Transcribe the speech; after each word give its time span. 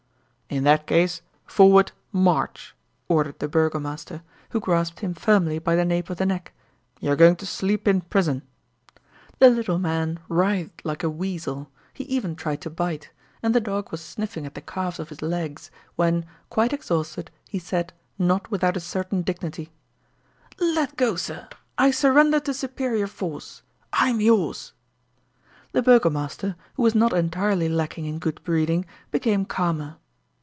"In 0.53 0.65
that 0.65 0.85
case, 0.85 1.21
forward, 1.45 1.93
march," 2.11 2.75
ordered 3.07 3.39
the 3.39 3.47
burgomaster, 3.47 4.21
who 4.49 4.59
grasped 4.59 4.99
him 4.99 5.13
firmly 5.13 5.59
by 5.59 5.77
the 5.77 5.85
nape 5.85 6.09
of 6.09 6.17
the 6.17 6.25
neck; 6.25 6.51
"you 6.99 7.09
are 7.09 7.15
going 7.15 7.37
to 7.37 7.45
sleep 7.45 7.87
in 7.87 8.01
prison." 8.01 8.41
The 9.39 9.49
little 9.49 9.79
man 9.79 10.19
writhed 10.27 10.83
like 10.83 11.03
a 11.03 11.09
weasel; 11.09 11.69
he 11.93 12.03
even 12.03 12.35
tried 12.35 12.59
to 12.63 12.69
bite, 12.69 13.11
and 13.41 13.55
the 13.55 13.61
dog 13.61 13.93
was 13.93 14.01
sniffing 14.01 14.45
at 14.45 14.53
the 14.53 14.59
calves 14.59 14.99
of 14.99 15.07
his 15.07 15.21
legs, 15.21 15.71
when, 15.95 16.25
quite 16.49 16.73
exhausted, 16.73 17.31
he 17.47 17.57
said, 17.57 17.93
not 18.19 18.51
without 18.51 18.75
a 18.75 18.81
certain 18.81 19.21
dignity: 19.21 19.71
"Let 20.59 20.97
go, 20.97 21.15
sir, 21.15 21.47
I 21.77 21.91
surrender 21.91 22.41
to 22.41 22.53
superior 22.53 23.07
force 23.07 23.61
I'm 23.93 24.19
yours!" 24.19 24.73
The 25.71 25.81
burgomaster, 25.81 26.57
who 26.73 26.83
was 26.83 26.93
not 26.93 27.13
entirely 27.13 27.69
lacking 27.69 28.03
in 28.03 28.19
good 28.19 28.43
breeding, 28.43 28.83
became 29.11 29.45
calmer. 29.45 29.95